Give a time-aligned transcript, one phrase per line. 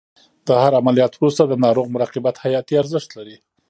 [0.47, 3.37] د هر عملیات وروسته د ناروغ مراقبت حیاتي ارزښت لري.